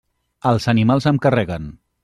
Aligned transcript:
Els 0.51 0.65
animals 0.73 1.09
em 1.13 1.21
carreguen. 1.27 1.73